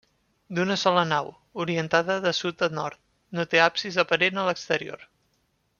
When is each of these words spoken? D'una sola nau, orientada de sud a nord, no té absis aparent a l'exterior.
D'una 0.59 0.77
sola 0.83 1.03
nau, 1.09 1.29
orientada 1.65 2.15
de 2.25 2.33
sud 2.39 2.65
a 2.69 2.71
nord, 2.79 3.01
no 3.39 3.49
té 3.53 3.65
absis 3.69 4.01
aparent 4.07 4.41
a 4.41 4.47
l'exterior. 4.51 5.07